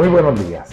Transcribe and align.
Muy 0.00 0.08
buenos 0.08 0.48
días. 0.48 0.70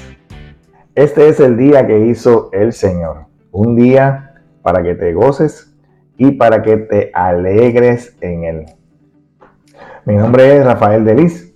Este 0.96 1.28
es 1.28 1.42
el 1.42 1.58
día 1.58 1.86
que 1.86 2.00
hizo 2.00 2.50
el 2.54 2.72
Señor. 2.72 3.26
Un 3.52 3.76
día 3.76 4.36
para 4.62 4.82
que 4.82 4.96
te 4.96 5.14
goces 5.14 5.76
y 6.18 6.32
para 6.32 6.64
que 6.64 6.78
te 6.78 7.12
alegres 7.14 8.16
en 8.22 8.46
él. 8.46 8.66
Mi 10.06 10.16
nombre 10.16 10.56
es 10.56 10.64
Rafael 10.64 11.04
Delis 11.04 11.54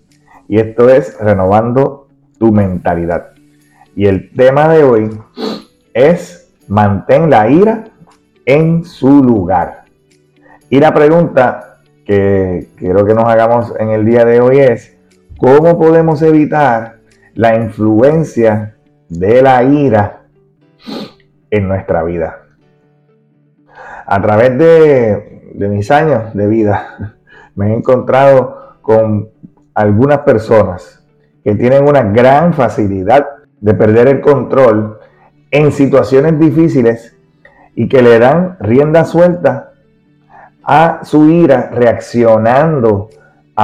y 0.50 0.60
esto 0.60 0.90
es 0.90 1.18
Renovando 1.18 2.10
tu 2.38 2.52
mentalidad. 2.52 3.30
Y 3.96 4.08
el 4.08 4.34
tema 4.34 4.68
de 4.68 4.84
hoy 4.84 5.10
es 5.94 6.54
mantén 6.68 7.30
la 7.30 7.50
ira 7.50 7.86
en 8.46 8.84
su 8.84 9.24
lugar. 9.24 9.86
Y 10.70 10.82
la 10.82 10.94
pregunta 10.94 11.80
que 12.06 12.68
quiero 12.76 13.06
que 13.06 13.14
nos 13.14 13.30
hagamos 13.30 13.74
en 13.80 13.92
el 13.92 14.06
día 14.06 14.26
de 14.26 14.42
hoy 14.42 14.60
es, 14.60 14.98
¿cómo 15.38 15.80
podemos 15.80 16.22
evitar 16.22 17.00
la 17.34 17.56
influencia 17.56 18.76
de 19.10 19.42
la 19.42 19.64
ira 19.64 20.24
en 21.50 21.68
nuestra 21.68 22.04
vida. 22.04 22.44
A 24.06 24.22
través 24.22 24.58
de, 24.58 25.54
mis 25.56 25.92
años 25.92 26.34
de 26.34 26.48
vida 26.48 27.16
me 27.56 27.72
he 27.72 27.76
encontrado 27.76 28.78
con 28.82 29.30
algunas 29.74 30.20
personas 30.20 31.06
que 31.44 31.56
tienen 31.56 31.88
una 31.88 32.04
gran 32.04 32.54
facilidad 32.54 33.26
de 33.60 33.74
perder 33.74 34.08
el 34.08 34.22
control 34.22 35.00
en 35.52 35.72
situaciones 35.72 36.40
difíciles 36.40 37.16
y 37.76 37.88
que 37.88 38.02
le 38.02 38.20
dan 38.20 38.58
rienda 38.60 39.06
suelta 39.06 39.72
a 40.64 41.00
su 41.04 41.30
ira 41.30 41.70
reaccionando 41.74 43.10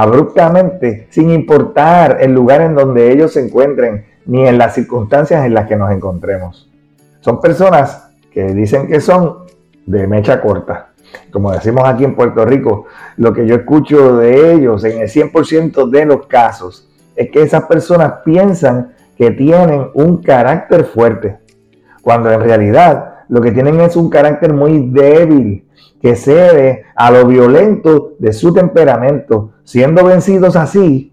abruptamente, 0.02 1.08
sin 1.10 1.30
importar 1.30 2.18
el 2.20 2.32
lugar 2.32 2.60
en 2.60 2.74
donde 2.74 3.12
ellos 3.12 3.32
se 3.32 3.44
encuentren, 3.44 4.06
ni 4.26 4.46
en 4.46 4.58
las 4.58 4.74
circunstancias 4.74 5.44
en 5.44 5.54
las 5.54 5.66
que 5.66 5.76
nos 5.76 5.90
encontremos. 5.90 6.70
Son 7.20 7.40
personas 7.40 8.10
que 8.30 8.44
dicen 8.54 8.86
que 8.86 9.00
son 9.00 9.38
de 9.86 10.06
mecha 10.06 10.40
corta. 10.40 10.90
Como 11.32 11.50
decimos 11.50 11.82
aquí 11.86 12.04
en 12.04 12.14
Puerto 12.14 12.44
Rico, 12.44 12.84
lo 13.16 13.32
que 13.32 13.46
yo 13.46 13.56
escucho 13.56 14.16
de 14.18 14.52
ellos 14.52 14.84
en 14.84 15.00
el 15.00 15.08
100% 15.08 15.90
de 15.90 16.04
los 16.04 16.26
casos 16.26 16.88
es 17.16 17.30
que 17.30 17.42
esas 17.42 17.64
personas 17.64 18.20
piensan 18.24 18.92
que 19.16 19.32
tienen 19.32 19.88
un 19.94 20.22
carácter 20.22 20.84
fuerte, 20.84 21.38
cuando 22.02 22.30
en 22.30 22.40
realidad 22.40 23.17
lo 23.28 23.40
que 23.40 23.52
tienen 23.52 23.80
es 23.80 23.96
un 23.96 24.10
carácter 24.10 24.52
muy 24.52 24.88
débil, 24.90 25.66
que 26.00 26.16
cede 26.16 26.84
a 26.94 27.10
lo 27.10 27.26
violento 27.26 28.12
de 28.18 28.32
su 28.32 28.52
temperamento, 28.54 29.52
siendo 29.64 30.04
vencidos 30.04 30.56
así 30.56 31.12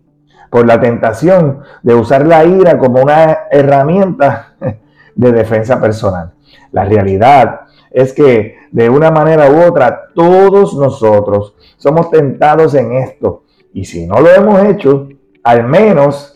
por 0.49 0.65
la 0.65 0.79
tentación 0.79 1.61
de 1.83 1.95
usar 1.95 2.25
la 2.25 2.45
ira 2.45 2.77
como 2.77 3.01
una 3.01 3.39
herramienta 3.51 4.55
de 5.15 5.31
defensa 5.31 5.81
personal. 5.81 6.33
La 6.71 6.85
realidad 6.85 7.61
es 7.91 8.13
que 8.13 8.57
de 8.71 8.89
una 8.89 9.11
manera 9.11 9.49
u 9.49 9.61
otra 9.63 10.09
todos 10.13 10.75
nosotros 10.75 11.55
somos 11.77 12.11
tentados 12.11 12.75
en 12.75 12.93
esto. 12.93 13.43
Y 13.73 13.85
si 13.85 14.05
no 14.05 14.19
lo 14.19 14.29
hemos 14.29 14.63
hecho, 14.63 15.09
al 15.43 15.63
menos 15.65 16.33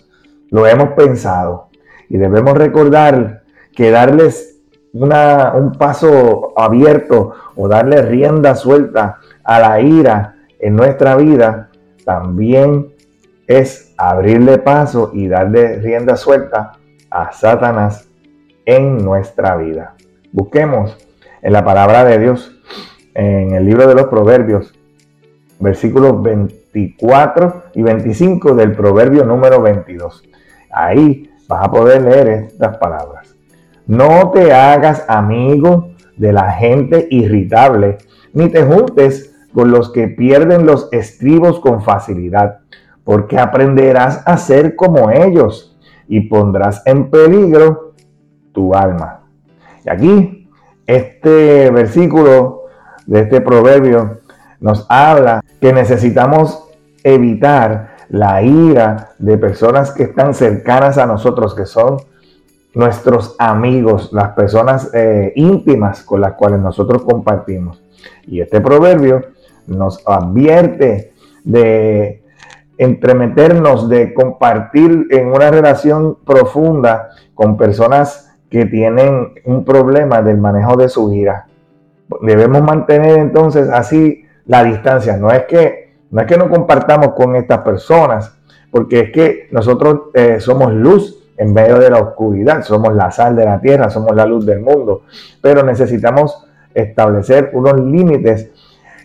lo 0.50 0.66
hemos 0.68 0.90
pensado. 0.90 1.70
Y 2.10 2.18
debemos 2.18 2.58
recordar 2.58 3.44
que 3.74 3.92
darles 3.92 4.59
un 4.94 5.72
paso 5.78 6.54
abierto 6.58 7.34
o 7.56 7.68
darle 7.68 8.02
rienda 8.02 8.56
suelta 8.56 9.20
a 9.44 9.60
la 9.60 9.82
ira 9.82 10.36
en 10.60 10.76
nuestra 10.76 11.16
vida, 11.16 11.70
también 12.06 12.94
es 13.48 13.94
abrirle 13.98 14.58
paso 14.60 15.12
y 15.14 15.28
darle 15.28 15.80
rienda 15.80 16.16
suelta 16.16 16.74
a 17.10 17.32
Satanás 17.32 18.10
en 18.66 18.98
nuestra 19.04 19.56
vida. 19.58 19.96
Busquemos 20.32 20.98
en 21.42 21.54
la 21.54 21.64
palabra 21.64 22.04
de 22.04 22.20
Dios, 22.20 22.56
en 23.14 23.54
el 23.56 23.66
libro 23.66 23.88
de 23.88 23.96
los 23.96 24.08
Proverbios, 24.08 24.74
versículos 25.60 26.22
24 26.22 27.64
y 27.74 27.82
25 27.82 28.54
del 28.54 28.74
Proverbio 28.74 29.26
número 29.26 29.62
22. 29.62 30.24
Ahí 30.72 31.32
vas 31.48 31.68
a 31.68 31.72
poder 31.72 32.04
leer 32.04 32.30
estas 32.30 32.78
palabras. 32.78 33.29
No 33.90 34.30
te 34.30 34.54
hagas 34.54 35.04
amigo 35.08 35.90
de 36.16 36.32
la 36.32 36.52
gente 36.52 37.08
irritable, 37.10 37.98
ni 38.34 38.48
te 38.50 38.64
juntes 38.64 39.36
con 39.52 39.72
los 39.72 39.92
que 39.92 40.08
pierden 40.08 40.68
los 40.68 40.90
estribos 40.92 41.60
con 41.60 41.82
facilidad, 41.82 42.60
porque 43.04 43.40
aprenderás 43.40 44.22
a 44.28 44.38
ser 44.38 44.76
como 44.76 45.10
ellos 45.10 45.76
y 46.08 46.22
pondrás 46.30 46.84
en 46.86 47.10
peligro 47.10 47.96
tu 48.52 48.76
alma. 48.76 49.22
Y 49.84 49.90
aquí, 49.90 50.50
este 50.86 51.72
versículo 51.72 52.66
de 53.08 53.22
este 53.22 53.42
proverbio 53.42 54.20
nos 54.60 54.86
habla 54.88 55.42
que 55.60 55.74
necesitamos 55.74 56.64
evitar 57.04 57.96
la 58.10 58.44
ira 58.44 59.14
de 59.18 59.40
personas 59.40 59.90
que 59.90 60.04
están 60.04 60.36
cercanas 60.36 61.00
a 61.00 61.08
nosotros, 61.08 61.56
que 61.56 61.66
son 61.66 61.98
nuestros 62.74 63.36
amigos, 63.40 64.12
las 64.14 64.30
personas 64.30 64.92
eh, 64.94 65.34
íntimas 65.36 66.04
con 66.04 66.22
las 66.22 66.34
cuales 66.34 66.60
nosotros 66.60 67.04
compartimos. 67.04 67.84
Y 68.28 68.42
este 68.42 68.62
proverbio 68.62 69.22
nos 69.68 70.06
advierte 70.08 71.14
de 71.44 72.24
entremeternos, 72.78 73.90
de 73.90 74.14
compartir 74.14 75.08
en 75.10 75.28
una 75.28 75.52
relación 75.52 76.18
profunda 76.24 77.10
con 77.34 77.58
personas 77.58 78.38
que 78.50 78.66
tienen 78.66 79.34
un 79.46 79.66
problema 79.66 80.22
del 80.22 80.38
manejo 80.38 80.78
de 80.78 80.90
su 80.90 81.14
ira. 81.14 81.48
Debemos 82.22 82.62
mantener 82.62 83.20
entonces 83.20 83.70
así 83.70 84.24
la 84.46 84.64
distancia. 84.64 85.18
No 85.18 85.30
es 85.32 85.44
que 85.44 85.90
no, 86.12 86.22
es 86.22 86.28
que 86.28 86.38
no 86.38 86.50
compartamos 86.50 87.14
con 87.14 87.36
estas 87.36 87.60
personas, 87.60 88.36
porque 88.72 89.00
es 89.02 89.12
que 89.12 89.48
nosotros 89.52 90.10
eh, 90.14 90.40
somos 90.40 90.74
luz 90.74 91.19
en 91.40 91.54
medio 91.54 91.80
de 91.80 91.90
la 91.90 92.00
oscuridad. 92.00 92.64
Somos 92.64 92.94
la 92.94 93.10
sal 93.10 93.36
de 93.36 93.46
la 93.46 93.60
tierra, 93.60 93.90
somos 93.90 94.16
la 94.16 94.26
luz 94.26 94.46
del 94.46 94.60
mundo, 94.60 95.04
pero 95.42 95.64
necesitamos 95.64 96.46
establecer 96.74 97.52
unos 97.54 97.80
límites 97.80 98.52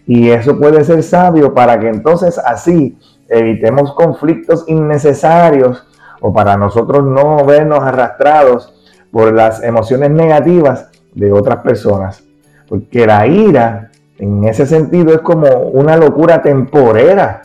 y 0.07 0.31
eso 0.31 0.59
puede 0.59 0.85
ser 0.85 1.03
sabio 1.03 1.55
para 1.55 1.79
que 1.79 1.89
entonces 1.89 2.39
así 2.39 2.99
evitemos 3.29 3.95
conflictos 3.95 4.65
innecesarios 4.67 5.87
o 6.21 6.33
para 6.33 6.57
nosotros 6.57 7.05
no 7.05 7.45
vernos 7.47 7.81
arrastrados 7.81 8.75
por 9.13 9.33
las 9.33 9.63
emociones 9.63 10.11
negativas 10.11 10.91
de 11.15 11.33
otras 11.33 11.59
personas. 11.59 12.25
Porque 12.69 13.07
la 13.07 13.27
ira, 13.27 13.91
en 14.19 14.45
ese 14.45 14.67
sentido, 14.67 15.15
es 15.15 15.21
como 15.21 15.49
una 15.49 15.97
locura 15.97 16.43
temporera 16.43 17.43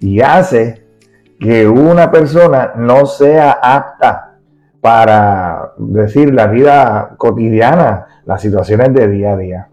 y 0.00 0.20
hace 0.20 0.84
que 1.38 1.68
una 1.68 2.10
persona 2.10 2.72
no 2.76 3.06
sea 3.06 3.52
apta 3.62 4.31
para 4.82 5.74
decir 5.78 6.34
la 6.34 6.48
vida 6.48 7.14
cotidiana, 7.16 8.08
las 8.24 8.42
situaciones 8.42 8.92
de 8.92 9.06
día 9.06 9.32
a 9.32 9.36
día. 9.36 9.68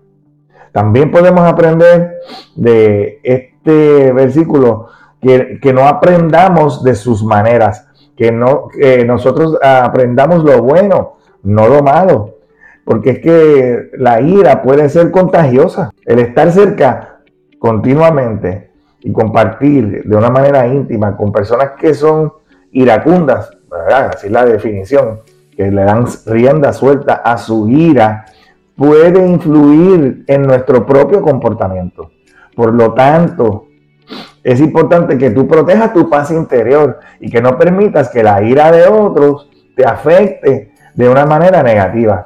También 0.72 1.10
podemos 1.10 1.42
aprender 1.50 2.20
de 2.56 3.20
este 3.24 4.12
versículo 4.14 4.90
que, 5.20 5.74
no 5.74 5.88
aprendamos 5.88 6.84
de 6.84 6.94
sus 6.94 7.24
maneras, 7.24 7.88
que, 8.16 8.32
no, 8.32 8.68
que 8.68 9.04
nosotros 9.04 9.58
aprendamos 9.64 10.44
lo 10.44 10.62
bueno, 10.62 11.18
no 11.42 11.68
lo 11.68 11.82
malo, 11.82 12.36
porque 12.86 13.10
es 13.10 13.20
que 13.20 13.90
la 13.98 14.22
ira 14.22 14.62
puede 14.62 14.90
ser 14.90 15.10
contagiosa. 15.10 15.90
El 16.06 16.20
estar 16.20 16.52
cerca 16.52 17.18
continuamente 17.58 18.70
y 19.02 19.12
compartir 19.12 20.04
de 20.06 20.16
una 20.16 20.30
manera 20.30 20.68
íntima 20.68 21.18
con 21.18 21.32
personas 21.32 21.72
que 21.80 21.96
son 21.96 22.32
iracundas, 22.72 23.50
Así 23.72 24.30
la 24.30 24.46
definición, 24.46 25.22
que 25.56 25.70
le 25.70 25.84
dan 25.84 26.06
rienda 26.26 26.74
suelta 26.74 27.16
a 27.16 27.38
su 27.38 27.70
ira, 27.70 28.26
puede 28.76 29.26
influir 29.26 30.24
en 30.28 30.44
nuestro 30.44 30.86
propio 30.86 31.22
comportamiento. 31.22 32.12
Por 32.56 32.74
lo 32.74 32.94
tanto, 32.94 33.68
es 34.44 34.60
importante 34.60 35.18
que 35.18 35.32
tú 35.32 35.48
protejas 35.48 35.94
tu 35.94 36.10
paz 36.10 36.32
interior 36.32 37.00
y 37.20 37.30
que 37.30 37.42
no 37.42 37.58
permitas 37.58 38.10
que 38.10 38.24
la 38.24 38.42
ira 38.42 38.72
de 38.72 38.88
otros 38.88 39.50
te 39.76 39.86
afecte 39.86 40.72
de 40.96 41.10
una 41.10 41.26
manera 41.26 41.62
negativa. 41.62 42.26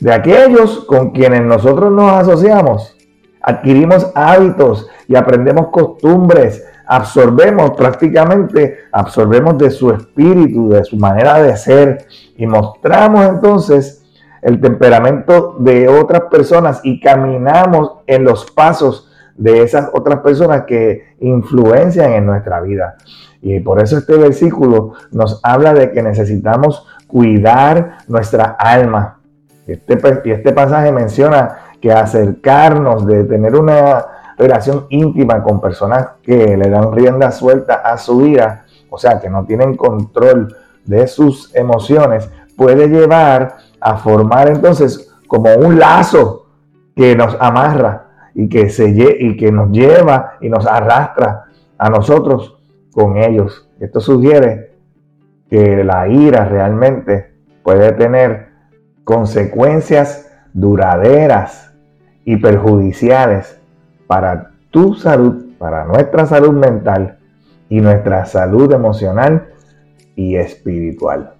De 0.00 0.12
aquellos 0.12 0.84
con 0.86 1.10
quienes 1.10 1.42
nosotros 1.42 1.92
nos 1.92 2.10
asociamos, 2.12 2.96
adquirimos 3.40 4.10
hábitos 4.14 4.88
y 5.06 5.16
aprendemos 5.16 5.68
costumbres 5.68 6.66
absorbemos 6.86 7.72
prácticamente, 7.72 8.78
absorbemos 8.92 9.58
de 9.58 9.70
su 9.70 9.90
espíritu, 9.90 10.70
de 10.70 10.84
su 10.84 10.96
manera 10.96 11.42
de 11.42 11.56
ser 11.56 12.06
y 12.36 12.46
mostramos 12.46 13.26
entonces 13.26 14.04
el 14.42 14.60
temperamento 14.60 15.56
de 15.58 15.88
otras 15.88 16.22
personas 16.22 16.80
y 16.82 17.00
caminamos 17.00 17.98
en 18.06 18.24
los 18.24 18.50
pasos 18.50 19.08
de 19.36 19.62
esas 19.62 19.88
otras 19.92 20.20
personas 20.20 20.64
que 20.66 21.14
influencian 21.20 22.12
en 22.12 22.26
nuestra 22.26 22.60
vida. 22.60 22.96
Y 23.40 23.60
por 23.60 23.82
eso 23.82 23.98
este 23.98 24.16
versículo 24.16 24.92
nos 25.10 25.40
habla 25.42 25.74
de 25.74 25.90
que 25.92 26.02
necesitamos 26.02 26.86
cuidar 27.06 27.98
nuestra 28.08 28.56
alma. 28.58 29.18
Este, 29.66 29.98
y 30.24 30.30
este 30.30 30.52
pasaje 30.52 30.92
menciona 30.92 31.56
que 31.80 31.92
acercarnos, 31.92 33.06
de 33.06 33.24
tener 33.24 33.54
una 33.54 34.04
relación 34.36 34.86
íntima 34.90 35.42
con 35.42 35.60
personas 35.60 36.08
que 36.22 36.56
le 36.56 36.68
dan 36.68 36.92
rienda 36.92 37.30
suelta 37.30 37.74
a 37.74 37.96
su 37.98 38.18
vida, 38.18 38.66
o 38.90 38.98
sea, 38.98 39.20
que 39.20 39.30
no 39.30 39.44
tienen 39.44 39.76
control 39.76 40.54
de 40.84 41.06
sus 41.06 41.54
emociones, 41.54 42.28
puede 42.56 42.88
llevar 42.88 43.56
a 43.80 43.96
formar 43.96 44.48
entonces 44.48 45.12
como 45.26 45.54
un 45.54 45.78
lazo 45.78 46.46
que 46.94 47.16
nos 47.16 47.36
amarra 47.40 48.30
y 48.34 48.48
que, 48.48 48.68
se, 48.68 48.88
y 48.88 49.36
que 49.36 49.50
nos 49.50 49.70
lleva 49.70 50.34
y 50.40 50.48
nos 50.48 50.66
arrastra 50.66 51.44
a 51.78 51.90
nosotros 51.90 52.58
con 52.92 53.16
ellos. 53.16 53.68
Esto 53.80 54.00
sugiere 54.00 54.72
que 55.48 55.84
la 55.84 56.08
ira 56.08 56.44
realmente 56.44 57.34
puede 57.62 57.92
tener 57.92 58.48
consecuencias 59.04 60.30
duraderas 60.52 61.74
y 62.24 62.36
perjudiciales 62.36 63.61
para 64.12 64.50
tu 64.70 64.92
salud, 64.92 65.56
para 65.56 65.86
nuestra 65.86 66.26
salud 66.26 66.52
mental 66.52 67.16
y 67.70 67.80
nuestra 67.80 68.26
salud 68.26 68.70
emocional 68.70 69.46
y 70.14 70.36
espiritual. 70.36 71.32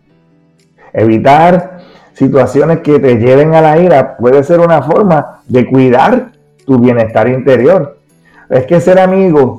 Evitar 0.94 1.80
situaciones 2.14 2.78
que 2.78 2.98
te 2.98 3.18
lleven 3.18 3.54
a 3.54 3.60
la 3.60 3.76
ira 3.76 4.16
puede 4.16 4.42
ser 4.42 4.60
una 4.60 4.80
forma 4.80 5.42
de 5.46 5.68
cuidar 5.68 6.32
tu 6.64 6.78
bienestar 6.78 7.28
interior. 7.28 7.98
Es 8.48 8.64
que 8.64 8.80
ser 8.80 8.98
amigo 8.98 9.58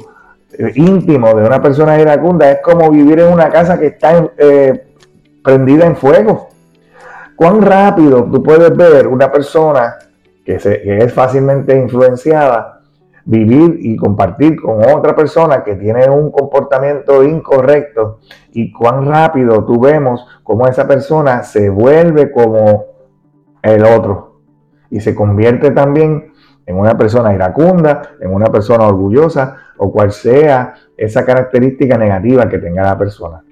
eh, 0.58 0.72
íntimo 0.74 1.36
de 1.36 1.46
una 1.46 1.62
persona 1.62 2.00
iracunda 2.00 2.50
es 2.50 2.62
como 2.64 2.90
vivir 2.90 3.20
en 3.20 3.32
una 3.32 3.50
casa 3.50 3.80
que 3.80 3.86
está 3.86 4.28
eh, 4.40 4.88
prendida 5.44 5.86
en 5.86 5.96
fuego. 5.96 6.50
¿Cuán 7.36 7.62
rápido 7.62 8.24
tú 8.24 8.42
puedes 8.42 8.76
ver 8.76 9.06
una 9.06 9.32
persona 9.32 9.98
que, 10.44 10.58
que 10.58 10.98
es 10.98 11.14
fácilmente 11.14 11.78
influenciada 11.78 12.80
vivir 13.26 13.78
y 13.80 13.96
compartir 13.96 14.62
con 14.62 14.82
otra 14.90 15.16
persona 15.16 15.64
que 15.64 15.76
tiene 15.76 16.10
un 16.10 16.32
comportamiento 16.32 17.24
incorrecto 17.24 18.20
y 18.52 18.72
cuán 18.72 19.06
rápido 19.06 19.64
tú 19.64 19.80
vemos 19.80 20.26
cómo 20.44 20.68
esa 20.68 20.88
persona 20.88 21.44
se 21.44 21.70
vuelve 21.70 22.32
como 22.32 22.86
el 23.62 23.86
otro 23.86 24.42
y 24.90 25.00
se 25.00 25.16
convierte 25.16 25.72
también 25.72 26.34
en 26.66 26.78
una 26.78 26.98
persona 26.98 27.34
iracunda, 27.34 28.02
en 28.20 28.34
una 28.34 28.48
persona 28.48 28.86
orgullosa 28.86 29.58
o 29.78 29.92
cual 29.92 30.12
sea 30.12 30.76
esa 30.98 31.26
característica 31.26 31.98
negativa 31.98 32.48
que 32.48 32.60
tenga 32.60 32.84
la 32.84 32.98
persona. 32.98 33.44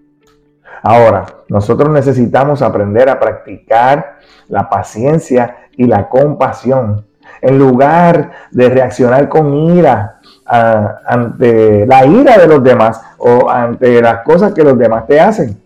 Ahora, 0.84 1.26
nosotros 1.48 1.90
necesitamos 1.90 2.62
aprender 2.62 3.10
a 3.10 3.20
practicar 3.20 4.18
la 4.48 4.70
paciencia 4.70 5.58
y 5.78 5.86
la 5.86 6.10
compasión 6.10 7.06
en 7.42 7.58
lugar 7.58 8.32
de 8.52 8.70
reaccionar 8.70 9.28
con 9.30 9.54
ira 9.54 10.20
ante 10.46 11.86
la 11.86 12.06
ira 12.06 12.38
de 12.38 12.48
los 12.48 12.64
demás 12.64 13.02
o 13.18 13.50
ante 13.50 14.02
las 14.02 14.24
cosas 14.24 14.54
que 14.54 14.64
los 14.64 14.78
demás 14.78 15.08
te 15.08 15.20
hacen. 15.20 15.58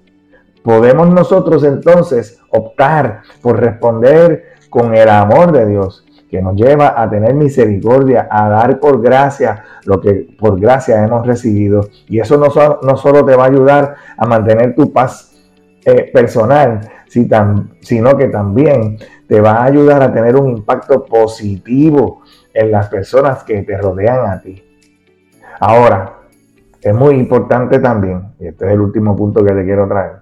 Podemos 0.64 1.10
nosotros 1.10 1.64
entonces 1.64 2.40
optar 2.50 3.22
por 3.42 3.60
responder 3.60 4.56
con 4.70 4.96
el 4.96 5.10
amor 5.10 5.52
de 5.52 5.66
Dios 5.66 6.06
que 6.30 6.42
nos 6.42 6.56
lleva 6.56 7.02
a 7.02 7.10
tener 7.10 7.34
misericordia, 7.34 8.28
a 8.30 8.50
dar 8.50 8.80
por 8.80 9.02
gracia 9.02 9.64
lo 9.86 10.02
que 10.02 10.28
por 10.38 10.60
gracia 10.60 11.04
hemos 11.04 11.26
recibido. 11.26 11.88
Y 12.08 12.20
eso 12.20 12.38
no, 12.38 12.48
no 12.82 12.98
solo 12.98 13.24
te 13.24 13.36
va 13.36 13.44
a 13.44 13.48
ayudar 13.48 13.96
a 14.18 14.26
mantener 14.26 14.76
tu 14.76 14.92
paz 14.92 15.36
eh, 15.86 16.10
personal, 16.12 16.82
sino 17.82 18.18
que 18.18 18.28
también 18.28 18.98
te 19.28 19.42
va 19.42 19.58
a 19.58 19.66
ayudar 19.66 20.02
a 20.04 20.14
tener 20.14 20.36
un 20.36 20.50
impacto 20.50 21.06
positivo 21.06 22.22
en 22.54 22.72
las 22.72 22.88
personas 22.90 23.44
que 23.44 23.62
te 23.64 23.78
rodean 23.78 24.30
a 24.30 24.42
ti. 24.42 24.64
Ahora, 25.60 26.20
es 26.82 26.94
muy 26.94 27.16
importante 27.16 27.80
también, 27.80 28.34
y 28.40 28.48
este 28.48 28.66
es 28.66 28.72
el 28.72 28.82
último 28.82 29.16
punto 29.16 29.44
que 29.44 29.54
te 29.54 29.66
quiero 29.66 29.88
traer, 29.88 30.18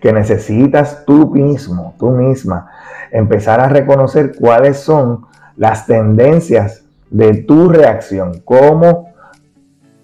que 0.00 0.12
necesitas 0.12 1.04
tú 1.04 1.30
mismo, 1.30 1.94
tú 1.98 2.10
misma, 2.10 2.70
empezar 3.10 3.60
a 3.60 3.68
reconocer 3.68 4.34
cuáles 4.38 4.78
son 4.78 5.26
las 5.56 5.86
tendencias 5.86 6.84
de 7.10 7.42
tu 7.42 7.68
reacción, 7.68 8.40
cómo 8.44 9.14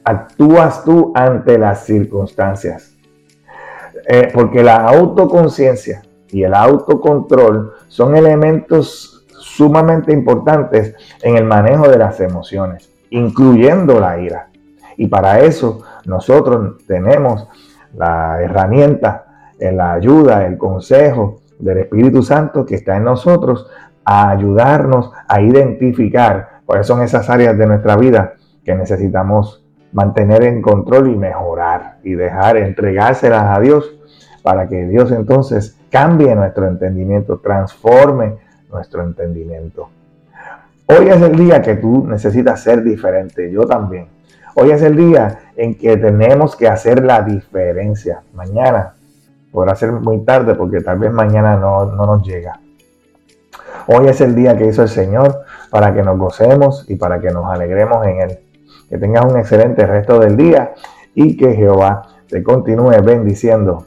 actúas 0.05 0.85
tú 0.85 1.13
ante 1.15 1.59
las 1.59 1.85
circunstancias. 1.85 2.97
Eh, 4.07 4.31
porque 4.35 4.63
la 4.63 4.89
autoconciencia 4.89 6.03
y 6.33 6.43
el 6.43 6.55
autocontrol 6.55 7.75
son 7.89 8.17
elementos 8.17 9.25
sumamente 9.29 10.13
importantes 10.13 10.95
en 11.23 11.37
el 11.37 11.45
manejo 11.45 11.89
de 11.89 11.99
las 11.99 12.21
emociones, 12.21 12.91
incluyendo 13.11 14.01
la 14.01 14.19
ira. 14.19 14.49
Y 14.97 15.07
para 15.07 15.41
eso 15.41 15.83
nosotros 16.07 16.85
tenemos 16.87 17.47
la 17.95 18.41
herramienta, 18.43 19.53
la 19.61 19.93
ayuda, 19.93 20.47
el 20.47 20.57
consejo 20.57 21.43
del 21.59 21.79
Espíritu 21.79 22.23
Santo 22.23 22.65
que 22.65 22.77
está 22.77 22.97
en 22.97 23.05
nosotros 23.05 23.69
a 24.05 24.31
ayudarnos 24.31 25.13
a 25.29 25.41
identificar 25.41 26.61
cuáles 26.65 26.87
son 26.87 27.03
esas 27.03 27.29
áreas 27.31 27.57
de 27.57 27.67
nuestra 27.67 27.97
vida 27.97 28.35
que 28.65 28.75
necesitamos 28.75 29.65
mantener 29.93 30.43
en 30.45 30.63
control 30.63 31.11
y 31.11 31.17
mejorar 31.17 31.99
y 32.03 32.15
dejar 32.15 32.57
entregárselas 32.57 33.57
a 33.57 33.61
Dios 33.61 33.95
para 34.43 34.69
que 34.69 34.87
Dios 34.87 35.11
entonces 35.13 35.77
cambie 35.91 36.35
nuestro 36.35 36.67
entendimiento, 36.67 37.39
transforme 37.39 38.37
nuestro 38.71 39.03
entendimiento. 39.03 39.89
Hoy 40.87 41.09
es 41.09 41.23
el 41.23 41.37
día 41.37 41.63
que 41.63 41.77
tú 41.77 42.07
necesitas 42.07 42.61
ser 42.61 42.83
diferente, 42.83 43.51
yo 43.51 43.63
también. 43.63 44.09
Hoy 44.55 44.71
es 44.71 44.83
el 44.83 44.97
día 44.97 45.39
en 45.57 45.77
que 45.77 45.97
tenemos 45.97 46.57
que 46.57 46.69
hacer 46.69 47.05
la 47.05 47.23
diferencia. 47.23 48.23
Mañana 48.35 48.95
podrá 49.51 49.75
ser 49.75 49.93
muy 49.93 50.25
tarde 50.25 50.55
porque 50.55 50.81
tal 50.81 50.99
vez 50.99 51.13
mañana 51.13 51.57
no, 51.57 51.87
no 51.87 52.07
nos 52.07 52.27
llega. 52.27 52.59
Hoy 53.87 54.09
es 54.09 54.21
el 54.21 54.35
día 54.35 54.57
que 54.57 54.67
hizo 54.67 54.83
el 54.83 54.89
Señor 54.89 55.43
para 55.71 55.95
que 55.95 56.03
nos 56.03 56.19
gocemos 56.19 56.85
y 56.89 56.97
para 56.97 57.21
que 57.21 57.31
nos 57.31 57.51
alegremos 57.51 58.07
en 58.07 58.21
Él. 58.21 58.39
Que 58.89 58.99
tengas 58.99 59.25
un 59.25 59.39
excelente 59.39 59.87
resto 59.87 60.19
del 60.19 60.37
día 60.37 60.75
y 61.15 61.37
que 61.37 61.55
Jehová 61.55 62.03
te 62.29 62.43
continúe 62.43 63.01
bendiciendo 63.03 63.87